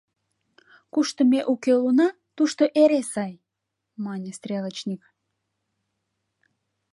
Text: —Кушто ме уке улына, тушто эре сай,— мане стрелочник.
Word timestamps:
—Кушто 0.93 1.21
ме 1.31 1.39
уке 1.53 1.71
улына, 1.79 2.07
тушто 2.35 2.63
эре 2.81 3.01
сай,— 3.11 3.33
мане 4.03 4.31
стрелочник. 4.37 5.03